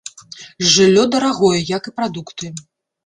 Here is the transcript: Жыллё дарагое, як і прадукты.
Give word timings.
Жыллё 0.75 1.03
дарагое, 1.15 1.59
як 1.77 1.83
і 1.91 1.93
прадукты. 2.01 2.53